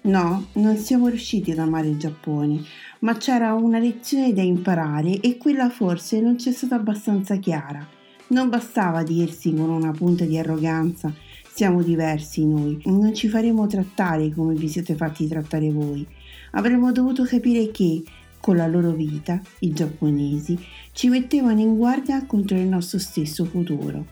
No, 0.03 0.47
non 0.53 0.77
siamo 0.77 1.09
riusciti 1.09 1.51
ad 1.51 1.59
amare 1.59 1.89
il 1.89 1.97
Giappone, 1.97 2.63
ma 2.99 3.17
c'era 3.17 3.53
una 3.55 3.77
lezione 3.77 4.31
da 4.31 4.41
imparare 4.41 5.19
e 5.19 5.35
quella 5.35 5.69
forse 5.69 6.21
non 6.21 6.39
ci 6.39 6.47
è 6.47 6.53
stata 6.53 6.75
abbastanza 6.75 7.35
chiara. 7.35 7.85
Non 8.27 8.47
bastava 8.47 9.03
dirsi 9.03 9.53
con 9.53 9.69
una 9.69 9.91
punta 9.91 10.23
di 10.23 10.37
arroganza 10.37 11.13
siamo 11.57 11.81
diversi 11.81 12.45
noi, 12.45 12.79
non 12.85 13.15
ci 13.15 13.27
faremo 13.27 13.65
trattare 13.65 14.31
come 14.31 14.53
vi 14.53 14.69
siete 14.69 14.93
fatti 14.93 15.27
trattare 15.27 15.71
voi. 15.71 16.05
Avremmo 16.51 16.91
dovuto 16.91 17.23
capire 17.23 17.71
che, 17.71 18.03
con 18.39 18.57
la 18.57 18.67
loro 18.67 18.91
vita, 18.91 19.41
i 19.61 19.73
giapponesi, 19.73 20.55
ci 20.91 21.09
mettevano 21.09 21.59
in 21.59 21.75
guardia 21.75 22.23
contro 22.27 22.55
il 22.57 22.67
nostro 22.67 22.99
stesso 22.99 23.43
futuro. 23.45 24.05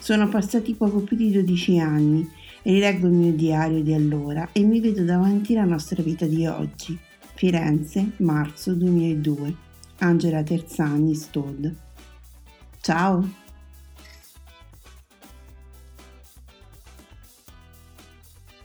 Sono 0.00 0.28
passati 0.28 0.74
poco 0.74 0.98
più 0.98 1.16
di 1.16 1.30
12 1.30 1.78
anni, 1.78 2.28
rileggo 2.62 3.06
il 3.06 3.12
mio 3.12 3.32
diario 3.32 3.80
di 3.80 3.94
allora 3.94 4.48
e 4.50 4.64
mi 4.64 4.80
vedo 4.80 5.04
davanti 5.04 5.54
la 5.54 5.64
nostra 5.64 6.02
vita 6.02 6.26
di 6.26 6.48
oggi. 6.48 6.98
Firenze, 7.34 8.10
marzo 8.16 8.74
2002. 8.74 9.54
Angela 9.98 10.42
Terzani, 10.42 11.14
Stod. 11.14 11.72
Ciao! 12.80 13.47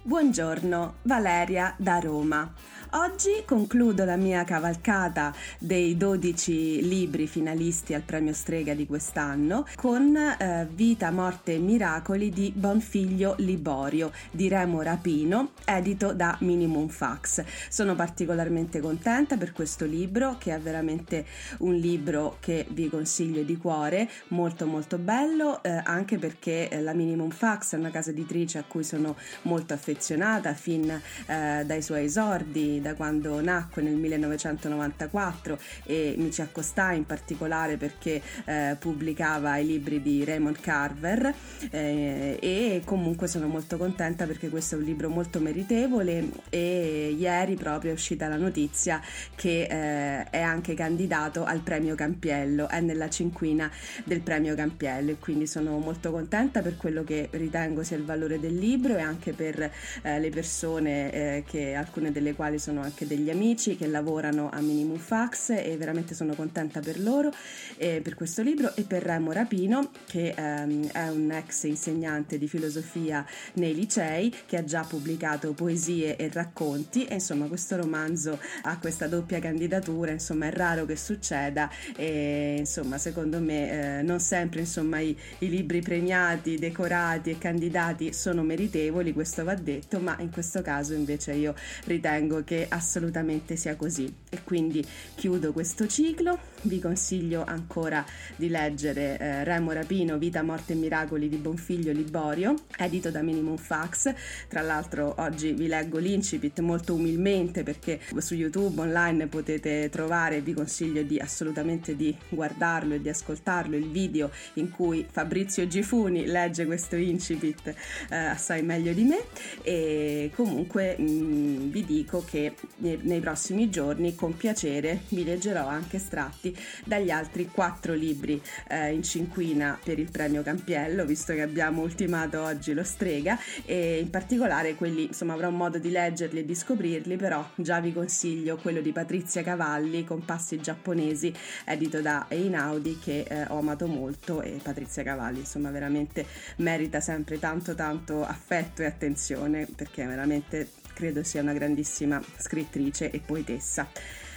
Buongiorno, 0.05 0.95
Valeria 1.03 1.73
da 1.77 1.97
Roma. 1.99 2.53
Oggi 2.95 3.41
concludo 3.43 4.05
la 4.05 4.17
mia 4.17 4.43
cavalcata 4.43 5.33
dei 5.57 5.97
12 5.97 6.87
libri 6.87 7.25
finalisti 7.25 7.95
al 7.95 8.03
premio 8.03 8.33
Strega 8.33 8.75
di 8.75 8.85
quest'anno 8.85 9.65
con 9.75 10.15
eh, 10.15 10.67
Vita, 10.71 11.09
Morte 11.09 11.55
e 11.55 11.57
Miracoli 11.57 12.29
di 12.29 12.53
Bonfiglio 12.55 13.33
Liborio 13.39 14.11
di 14.29 14.47
Remo 14.47 14.83
Rapino, 14.83 15.53
edito 15.65 16.13
da 16.13 16.37
Minimum 16.41 16.87
Fax. 16.87 17.43
Sono 17.67 17.95
particolarmente 17.95 18.79
contenta 18.79 19.37
per 19.37 19.53
questo 19.53 19.85
libro 19.85 20.35
che 20.37 20.53
è 20.53 20.59
veramente 20.59 21.25
un 21.59 21.73
libro 21.73 22.37
che 22.39 22.67
vi 22.69 22.89
consiglio 22.89 23.41
di 23.41 23.57
cuore, 23.57 24.07
molto 24.27 24.67
molto 24.67 24.99
bello, 24.99 25.63
eh, 25.63 25.81
anche 25.83 26.19
perché 26.19 26.69
eh, 26.69 26.79
la 26.79 26.93
Minimum 26.93 27.31
Fax 27.31 27.73
è 27.73 27.77
una 27.79 27.89
casa 27.89 28.11
editrice 28.11 28.59
a 28.59 28.63
cui 28.67 28.83
sono 28.83 29.15
molto 29.43 29.73
affezionata 29.73 30.53
fin 30.53 30.87
eh, 30.91 31.63
dai 31.65 31.81
suoi 31.81 32.03
esordi 32.03 32.81
da 32.83 32.93
quando 32.93 33.41
nacque 33.41 33.81
nel 33.81 33.95
1994 33.95 35.57
e 35.85 36.13
mi 36.17 36.31
ci 36.31 36.41
accostai 36.41 36.97
in 36.97 37.05
particolare 37.05 37.77
perché 37.77 38.21
eh, 38.45 38.75
pubblicava 38.77 39.57
i 39.57 39.65
libri 39.65 40.01
di 40.01 40.23
Raymond 40.23 40.59
Carver 40.59 41.33
eh, 41.71 42.37
e 42.39 42.81
comunque 42.85 43.27
sono 43.27 43.47
molto 43.47 43.77
contenta 43.77 44.25
perché 44.25 44.49
questo 44.49 44.75
è 44.75 44.77
un 44.77 44.83
libro 44.83 45.09
molto 45.09 45.39
meritevole 45.39 46.29
e 46.49 47.15
ieri 47.17 47.55
proprio 47.55 47.91
è 47.91 47.93
uscita 47.93 48.27
la 48.27 48.35
notizia 48.37 49.01
che 49.33 49.63
eh, 49.63 50.29
è 50.29 50.41
anche 50.41 50.73
candidato 50.73 51.45
al 51.45 51.61
premio 51.61 51.95
Campiello, 51.95 52.67
è 52.67 52.81
nella 52.81 53.09
cinquina 53.09 53.71
del 54.03 54.19
premio 54.19 54.55
Campiello 54.55 55.11
e 55.11 55.17
quindi 55.17 55.47
sono 55.47 55.77
molto 55.77 56.11
contenta 56.11 56.61
per 56.61 56.75
quello 56.75 57.03
che 57.03 57.29
ritengo 57.31 57.83
sia 57.83 57.95
il 57.95 58.03
valore 58.03 58.39
del 58.39 58.55
libro 58.55 58.97
e 58.97 59.01
anche 59.01 59.31
per 59.31 59.71
eh, 60.01 60.19
le 60.19 60.29
persone 60.29 61.11
eh, 61.11 61.43
che 61.47 61.73
alcune 61.75 62.11
delle 62.11 62.33
quali 62.33 62.59
sono 62.59 62.72
sono 62.73 62.85
anche 62.85 63.05
degli 63.05 63.29
amici 63.29 63.75
che 63.75 63.85
lavorano 63.85 64.49
a 64.51 64.59
Minimum 64.59 64.97
Fax 64.97 65.49
e 65.49 65.77
veramente 65.77 66.15
sono 66.15 66.33
contenta 66.33 66.79
per 66.79 66.99
loro 66.99 67.31
e 67.77 68.01
per 68.01 68.15
questo 68.15 68.41
libro 68.41 68.75
e 68.75 68.81
per 68.81 69.03
Remo 69.03 69.31
Rapino 69.31 69.91
che 70.07 70.33
ehm, 70.35 70.89
è 70.89 71.07
un 71.09 71.29
ex 71.29 71.63
insegnante 71.63 72.39
di 72.39 72.47
filosofia 72.47 73.23
nei 73.53 73.75
licei 73.75 74.33
che 74.47 74.57
ha 74.57 74.63
già 74.63 74.83
pubblicato 74.83 75.53
poesie 75.53 76.15
e 76.15 76.31
racconti. 76.33 77.05
E 77.05 77.15
insomma 77.15 77.45
questo 77.45 77.75
romanzo 77.75 78.39
ha 78.63 78.79
questa 78.79 79.05
doppia 79.05 79.39
candidatura, 79.39 80.09
insomma 80.09 80.47
è 80.47 80.51
raro 80.51 80.85
che 80.85 80.95
succeda 80.95 81.69
e 81.95 82.55
insomma 82.57 82.97
secondo 82.97 83.39
me 83.39 83.99
eh, 83.99 84.01
non 84.01 84.19
sempre 84.19 84.61
insomma 84.61 84.99
i, 84.99 85.15
i 85.39 85.49
libri 85.49 85.81
premiati, 85.81 86.57
decorati 86.57 87.29
e 87.29 87.37
candidati 87.37 88.13
sono 88.13 88.41
meritevoli, 88.41 89.13
questo 89.13 89.43
va 89.43 89.53
detto, 89.53 89.99
ma 89.99 90.15
in 90.19 90.31
questo 90.31 90.63
caso 90.63 90.95
invece 90.95 91.33
io 91.33 91.53
ritengo 91.85 92.43
che 92.43 92.62
assolutamente 92.69 93.55
sia 93.55 93.75
così. 93.75 94.11
E 94.29 94.43
quindi 94.43 94.85
chiudo 95.15 95.51
questo 95.53 95.87
ciclo, 95.87 96.39
vi 96.63 96.79
consiglio 96.79 97.43
ancora 97.45 98.05
di 98.35 98.49
leggere 98.49 99.17
eh, 99.19 99.43
Remo 99.43 99.71
Rapino, 99.71 100.17
Vita, 100.17 100.41
Morte 100.43 100.73
e 100.73 100.75
Miracoli 100.75 101.29
di 101.29 101.37
Bonfiglio 101.37 101.91
Liborio, 101.91 102.55
edito 102.77 103.11
da 103.11 103.21
Minimum 103.21 103.57
Fax, 103.57 104.13
tra 104.47 104.61
l'altro 104.61 105.15
oggi 105.17 105.51
vi 105.51 105.67
leggo 105.67 105.97
l'incipit 105.97 106.59
molto 106.59 106.93
umilmente 106.93 107.63
perché 107.63 107.99
su 108.17 108.35
YouTube 108.35 108.79
online 108.81 109.27
potete 109.27 109.89
trovare, 109.89 110.41
vi 110.41 110.53
consiglio 110.53 111.03
di 111.03 111.19
assolutamente 111.19 111.95
di 111.95 112.15
guardarlo 112.29 112.95
e 112.95 113.01
di 113.01 113.09
ascoltarlo, 113.09 113.75
il 113.75 113.89
video 113.89 114.31
in 114.53 114.69
cui 114.69 115.05
Fabrizio 115.09 115.67
Gifuni 115.67 116.25
legge 116.25 116.65
questo 116.65 116.95
incipit 116.95 117.73
eh, 118.09 118.15
assai 118.15 118.61
meglio 118.63 118.93
di 118.93 119.03
me. 119.03 119.23
E 119.61 120.31
comunque 120.35 120.95
mh, 120.97 121.03
mm, 121.03 121.69
vi 121.69 121.85
dico 121.85 122.23
che 122.27 122.52
nei, 122.77 122.99
nei 123.01 123.19
prossimi 123.19 123.69
giorni 123.69 124.15
con 124.15 124.35
piacere 124.35 125.01
vi 125.09 125.23
leggerò 125.23 125.67
anche 125.67 125.97
estratti 125.97 126.55
dagli 126.83 127.09
altri 127.09 127.47
quattro 127.47 127.93
libri 127.93 128.41
eh, 128.67 128.93
in 128.93 129.03
cinquina 129.03 129.79
per 129.83 129.99
il 129.99 130.09
premio 130.11 130.41
Campiello 130.43 131.05
visto 131.05 131.33
che 131.33 131.41
abbiamo 131.41 131.81
ultimato 131.81 132.41
oggi 132.41 132.73
lo 132.73 132.83
strega 132.83 133.37
e 133.65 133.99
in 133.99 134.09
particolare 134.09 134.75
quelli 134.75 135.05
insomma 135.05 135.33
avrò 135.33 135.49
modo 135.49 135.77
di 135.77 135.89
leggerli 135.89 136.39
e 136.39 136.45
di 136.45 136.55
scoprirli 136.55 137.17
però 137.17 137.47
già 137.55 137.79
vi 137.79 137.93
consiglio 137.93 138.57
quello 138.57 138.81
di 138.81 138.91
Patrizia 138.91 139.43
Cavalli 139.43 140.03
con 140.03 140.23
passi 140.25 140.59
giapponesi 140.59 141.33
edito 141.65 142.01
da 142.01 142.25
Einaudi 142.27 142.99
che 142.99 143.25
eh, 143.27 143.45
ho 143.49 143.57
amato 143.59 143.87
molto 143.87 144.41
e 144.41 144.59
Patrizia 144.61 145.03
Cavalli 145.03 145.39
insomma 145.39 145.71
veramente 145.71 146.25
merita 146.57 146.99
sempre 146.99 147.39
tanto 147.39 147.75
tanto 147.75 148.25
affetto 148.25 148.81
e 148.81 148.85
attenzione 148.85 149.67
perché 149.73 150.05
veramente 150.05 150.81
credo 150.93 151.23
sia 151.23 151.41
una 151.41 151.53
grandissima 151.53 152.21
scrittrice 152.37 153.11
e 153.11 153.19
poetessa. 153.19 153.89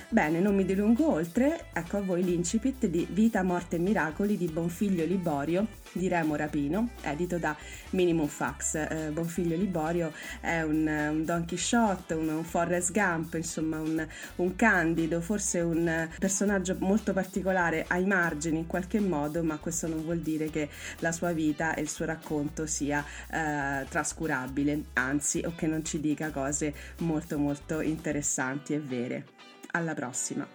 Bene, 0.08 0.38
non 0.38 0.54
mi 0.54 0.64
dilungo 0.64 1.10
oltre, 1.10 1.66
ecco 1.72 1.96
a 1.96 2.00
voi 2.00 2.22
l'incipit 2.22 2.86
di 2.86 3.08
Vita, 3.10 3.42
Morte 3.42 3.74
e 3.74 3.78
Miracoli 3.80 4.36
di 4.36 4.46
Bonfiglio 4.46 5.04
Liborio 5.04 5.66
di 5.90 6.06
Remo 6.06 6.36
Rapino, 6.36 6.90
edito 7.00 7.38
da 7.38 7.56
Minimum 7.90 8.28
Fax. 8.28 8.74
Eh, 8.76 9.10
Bonfiglio 9.12 9.56
Liborio 9.56 10.12
è 10.40 10.62
un, 10.62 10.86
un 10.86 11.24
Don 11.24 11.44
Quixote, 11.44 12.14
un, 12.14 12.28
un, 12.28 12.44
Forrest 12.44 12.92
Gump, 12.92 13.34
insomma 13.34 13.80
un, 13.80 14.06
un 14.36 14.54
candido, 14.54 15.20
forse 15.20 15.58
un 15.58 16.08
personaggio 16.16 16.76
molto 16.78 17.12
particolare 17.12 17.84
ai 17.88 18.04
margini 18.04 18.58
in 18.58 18.66
qualche 18.68 19.00
modo, 19.00 19.42
ma 19.42 19.58
questo 19.58 19.88
non 19.88 20.04
vuol 20.04 20.20
dire 20.20 20.50
che 20.50 20.68
la 21.00 21.10
sua 21.10 21.32
vita 21.32 21.74
e 21.74 21.80
il 21.80 21.88
suo 21.88 22.04
racconto 22.04 22.64
sia 22.66 23.04
eh, 23.28 23.84
trascurabile, 23.88 24.84
anzi, 24.92 25.42
o 25.44 25.52
che 25.56 25.66
non 25.66 25.84
ci 25.84 25.98
dica 25.98 26.30
cose 26.30 26.72
molto 26.98 27.38
molto 27.38 27.80
interessanti 27.80 28.72
e 28.72 28.78
vere. 28.78 29.35
Alla 29.76 29.92
prossima. 29.92 30.48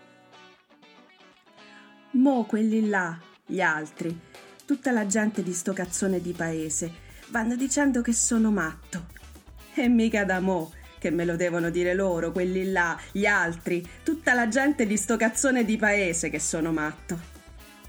Mo 2.14 2.46
quelli 2.46 2.90
là, 2.90 3.20
gli 3.46 3.62
altri, 3.62 4.20
tutta 4.66 4.92
la 4.92 5.06
gente 5.06 5.44
di 5.44 5.54
sto 5.54 5.74
cazzone 5.74 6.20
di 6.20 6.34
paese, 6.34 6.92
vanno 7.28 7.56
dicendo 7.56 8.02
che 8.02 8.14
sono 8.14 8.50
matto. 8.50 9.06
E 9.76 9.88
mica 9.88 10.26
da 10.26 10.40
mo, 10.40 10.74
che 10.98 11.12
me 11.12 11.24
lo 11.24 11.36
devono 11.36 11.70
dire 11.70 11.94
loro, 11.94 12.32
quelli 12.32 12.72
là, 12.72 13.00
gli 13.12 13.28
altri, 13.28 13.88
tutta 14.02 14.34
la 14.34 14.48
gente 14.48 14.88
di 14.88 14.98
sto 14.98 15.18
cazzone 15.18 15.66
di 15.66 15.78
paese 15.78 16.32
che 16.32 16.40
sono 16.40 16.72
matto. 16.72 17.20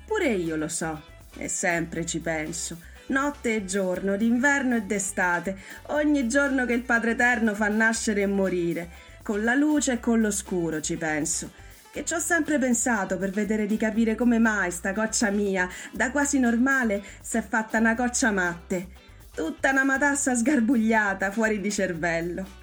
Pure 0.04 0.34
io 0.34 0.56
lo 0.56 0.68
so, 0.68 1.00
e 1.38 1.48
sempre 1.48 2.04
ci 2.04 2.20
penso. 2.20 2.78
Notte 3.06 3.54
e 3.54 3.64
giorno, 3.64 4.18
d'inverno 4.18 4.76
e 4.76 4.82
d'estate, 4.82 5.56
ogni 5.86 6.28
giorno 6.28 6.66
che 6.66 6.74
il 6.74 6.82
Padre 6.82 7.12
Eterno 7.12 7.54
fa 7.54 7.68
nascere 7.68 8.20
e 8.20 8.26
morire 8.26 9.10
con 9.22 9.44
la 9.44 9.54
luce 9.54 9.92
e 9.92 10.00
con 10.00 10.20
l'oscuro 10.20 10.80
ci 10.80 10.96
penso. 10.96 11.50
Che 11.92 12.04
ci 12.04 12.14
ho 12.14 12.18
sempre 12.18 12.58
pensato 12.58 13.18
per 13.18 13.30
vedere 13.30 13.66
di 13.66 13.76
capire 13.76 14.14
come 14.14 14.38
mai 14.38 14.70
sta 14.70 14.92
coccia 14.92 15.30
mia, 15.30 15.68
da 15.92 16.10
quasi 16.10 16.38
normale, 16.38 17.02
s'è 17.20 17.42
fatta 17.42 17.78
una 17.78 17.94
coccia 17.94 18.30
matte. 18.30 18.88
Tutta 19.34 19.70
una 19.70 19.84
matassa 19.84 20.34
sgarbugliata 20.34 21.30
fuori 21.30 21.60
di 21.60 21.70
cervello. 21.70 22.60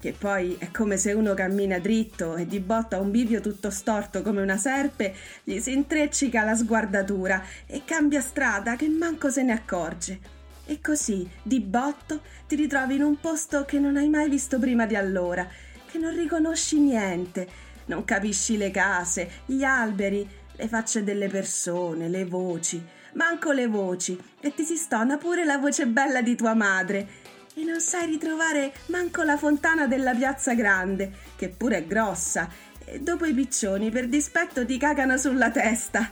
Che 0.00 0.14
poi 0.18 0.56
è 0.58 0.70
come 0.70 0.96
se 0.96 1.12
uno 1.12 1.34
cammina 1.34 1.78
dritto 1.78 2.34
e 2.34 2.46
di 2.46 2.58
botta 2.60 2.98
un 2.98 3.10
bivio 3.10 3.40
tutto 3.40 3.70
storto 3.70 4.22
come 4.22 4.42
una 4.42 4.56
serpe, 4.56 5.14
gli 5.44 5.60
si 5.60 5.72
intreccica 5.72 6.42
la 6.42 6.56
sguardatura 6.56 7.42
e 7.66 7.82
cambia 7.84 8.20
strada 8.20 8.74
che 8.74 8.88
manco 8.88 9.30
se 9.30 9.42
ne 9.42 9.52
accorge. 9.52 10.18
E 10.64 10.80
così, 10.80 11.28
di 11.42 11.60
botto, 11.60 12.22
ti 12.48 12.56
ritrovi 12.56 12.96
in 12.96 13.02
un 13.02 13.20
posto 13.20 13.64
che 13.64 13.78
non 13.78 13.96
hai 13.96 14.08
mai 14.08 14.28
visto 14.28 14.58
prima 14.58 14.86
di 14.86 14.96
allora 14.96 15.46
che 15.92 15.98
non 15.98 16.16
riconosci 16.16 16.78
niente, 16.78 17.46
non 17.86 18.06
capisci 18.06 18.56
le 18.56 18.70
case, 18.70 19.42
gli 19.44 19.62
alberi, 19.62 20.26
le 20.56 20.66
facce 20.66 21.04
delle 21.04 21.28
persone, 21.28 22.08
le 22.08 22.24
voci, 22.24 22.82
manco 23.12 23.52
le 23.52 23.66
voci, 23.66 24.18
e 24.40 24.54
ti 24.54 24.64
si 24.64 24.76
stona 24.76 25.18
pure 25.18 25.44
la 25.44 25.58
voce 25.58 25.86
bella 25.86 26.22
di 26.22 26.34
tua 26.34 26.54
madre. 26.54 27.20
E 27.54 27.64
non 27.64 27.78
sai 27.80 28.06
ritrovare 28.06 28.72
manco 28.86 29.22
la 29.22 29.36
fontana 29.36 29.86
della 29.86 30.14
piazza 30.14 30.54
grande, 30.54 31.12
che 31.36 31.50
pure 31.50 31.76
è 31.76 31.84
grossa, 31.84 32.48
e 32.86 32.98
dopo 33.00 33.26
i 33.26 33.34
piccioni 33.34 33.90
per 33.90 34.08
dispetto 34.08 34.64
ti 34.64 34.78
cagano 34.78 35.18
sulla 35.18 35.50
testa. 35.50 36.08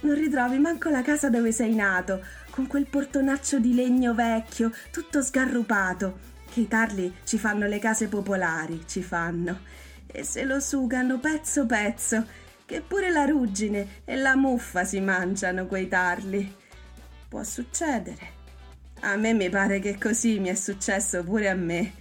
Non 0.00 0.16
ritrovi 0.16 0.58
manco 0.58 0.88
la 0.88 1.02
casa 1.02 1.30
dove 1.30 1.52
sei 1.52 1.72
nato, 1.72 2.20
con 2.50 2.66
quel 2.66 2.86
portonaccio 2.86 3.60
di 3.60 3.74
legno 3.74 4.12
vecchio, 4.12 4.72
tutto 4.90 5.22
sgarrupato 5.22 6.32
i 6.60 6.68
tarli 6.68 7.12
ci 7.24 7.38
fanno 7.38 7.66
le 7.66 7.78
case 7.78 8.08
popolari, 8.08 8.84
ci 8.86 9.02
fanno, 9.02 9.60
e 10.06 10.22
se 10.24 10.44
lo 10.44 10.60
sugano 10.60 11.18
pezzo 11.18 11.66
pezzo, 11.66 12.24
che 12.66 12.80
pure 12.80 13.10
la 13.10 13.24
ruggine 13.24 14.02
e 14.04 14.16
la 14.16 14.36
muffa 14.36 14.84
si 14.84 15.00
mangiano 15.00 15.66
quei 15.66 15.88
tarli. 15.88 16.54
Può 17.28 17.42
succedere. 17.42 18.42
A 19.00 19.16
me 19.16 19.34
mi 19.34 19.50
pare 19.50 19.80
che 19.80 19.98
così 19.98 20.38
mi 20.38 20.48
è 20.48 20.54
successo 20.54 21.22
pure 21.22 21.48
a 21.48 21.54
me. 21.54 21.92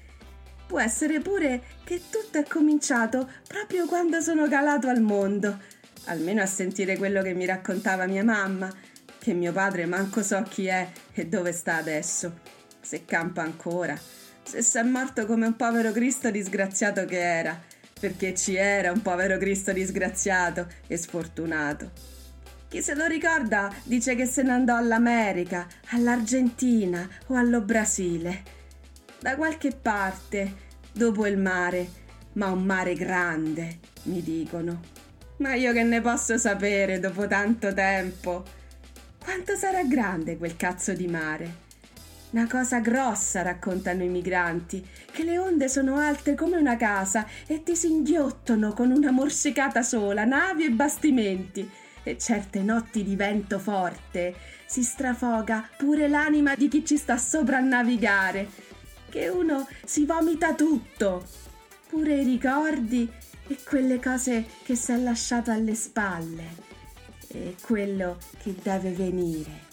Può 0.68 0.80
essere 0.80 1.20
pure 1.20 1.62
che 1.84 2.02
tutto 2.10 2.38
è 2.38 2.44
cominciato 2.48 3.30
proprio 3.48 3.86
quando 3.86 4.22
sono 4.22 4.48
calato 4.48 4.88
al 4.88 5.02
mondo, 5.02 5.60
almeno 6.06 6.42
a 6.42 6.46
sentire 6.46 6.98
quello 6.98 7.22
che 7.22 7.34
mi 7.34 7.46
raccontava 7.46 8.06
mia 8.06 8.24
mamma, 8.24 8.72
che 9.20 9.34
mio 9.34 9.52
padre 9.52 9.86
manco 9.86 10.24
so 10.24 10.42
chi 10.44 10.68
è 10.68 10.88
e 11.14 11.28
dove 11.28 11.52
sta 11.52 11.76
adesso, 11.76 12.40
se 12.80 13.04
campa 13.06 13.42
ancora 13.42 14.22
se 14.44 14.62
s'è 14.62 14.84
morto 14.84 15.26
come 15.26 15.48
un 15.48 15.56
povero 15.56 15.92
Cristo 15.92 16.30
disgraziato 16.30 17.06
che 17.06 17.20
era, 17.20 17.60
perché 18.00 18.36
ci 18.36 18.56
era 18.56 18.92
un 18.92 19.02
povero 19.02 19.38
Cristo 19.38 19.72
disgraziato 19.72 20.68
e 20.88 20.98
sfortunato. 20.98 21.92
Chi 22.68 22.82
se 22.82 22.96
lo 22.96 23.06
ricorda 23.06 23.74
dice 23.84 24.16
che 24.16 24.26
se 24.26 24.42
ne 24.42 24.52
andò 24.52 24.76
all'America, 24.76 25.68
all'Argentina 25.92 27.08
o 27.28 27.36
allo 27.36 27.62
Brasile. 27.62 28.44
Da 29.20 29.36
qualche 29.36 29.72
parte, 29.72 30.54
dopo 30.92 31.28
il 31.28 31.38
mare, 31.38 31.88
ma 32.34 32.52
un 32.52 32.64
mare 32.64 32.96
grande, 32.96 33.80
mi 34.04 34.22
dicono. 34.22 34.82
Ma 35.38 35.54
io 35.54 35.72
che 35.72 35.84
ne 35.84 36.02
posso 36.02 36.38
sapere 36.38 37.00
dopo 37.00 37.28
tanto 37.28 37.74
tempo? 37.74 38.44
Quanto 39.18 39.56
sarà 39.56 39.84
grande 39.84 40.38
quel 40.38 40.56
cazzo 40.56 40.94
di 40.94 41.08
mare? 41.08 41.63
Una 42.34 42.48
cosa 42.48 42.80
grossa, 42.80 43.44
raccontano 43.44 44.02
i 44.02 44.08
migranti, 44.08 44.84
che 45.12 45.24
le 45.24 45.38
onde 45.38 45.70
sono 45.70 45.98
alte 45.98 46.34
come 46.34 46.58
una 46.58 46.76
casa 46.78 47.28
e 47.46 47.62
ti 47.62 47.76
si 47.76 47.92
inghiottono 47.92 48.74
con 48.74 48.90
una 48.90 49.12
morsicata 49.12 49.84
sola, 49.84 50.26
navi 50.26 50.66
e 50.66 50.72
bastimenti. 50.72 51.70
E 52.02 52.18
certe 52.18 52.64
notti 52.64 53.04
di 53.04 53.16
vento 53.16 53.60
forte 53.60 54.34
si 54.66 54.82
strafoga 54.82 55.70
pure 55.78 56.08
l'anima 56.08 56.56
di 56.56 56.70
chi 56.70 56.84
ci 56.84 56.98
sta 56.98 57.18
sopra 57.18 57.58
a 57.58 57.62
navigare, 57.62 58.50
che 59.10 59.30
uno 59.30 59.68
si 59.86 60.04
vomita 60.08 60.56
tutto, 60.56 61.24
pure 61.88 62.16
i 62.16 62.24
ricordi 62.24 63.08
e 63.48 63.58
quelle 63.64 64.00
cose 64.00 64.44
che 64.64 64.74
si 64.74 64.92
è 64.92 64.98
lasciato 64.98 65.52
alle 65.52 65.76
spalle, 65.76 66.44
e 67.28 67.56
quello 67.62 68.18
che 68.42 68.56
deve 68.60 68.90
venire. 68.90 69.73